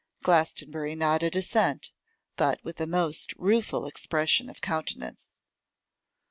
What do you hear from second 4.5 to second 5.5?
countenance.